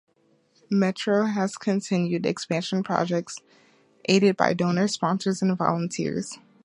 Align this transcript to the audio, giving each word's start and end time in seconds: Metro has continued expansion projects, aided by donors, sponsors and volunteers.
Metro 0.71 1.25
has 1.25 1.57
continued 1.57 2.25
expansion 2.25 2.81
projects, 2.81 3.37
aided 4.05 4.35
by 4.35 4.55
donors, 4.55 4.93
sponsors 4.93 5.43
and 5.43 5.55
volunteers. 5.55 6.39